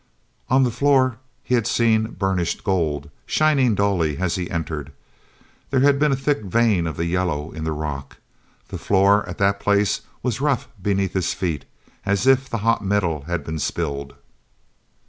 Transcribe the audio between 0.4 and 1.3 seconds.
n the floor